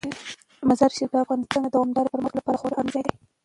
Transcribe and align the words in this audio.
مزارشریف 0.67 1.09
د 1.11 1.15
افغانستان 1.25 1.59
د 1.63 1.67
دوامداره 1.75 2.13
پرمختګ 2.13 2.37
لپاره 2.39 2.59
خورا 2.59 2.73
اړین 2.79 2.91
ځای 2.93 3.03
دی. 3.05 3.13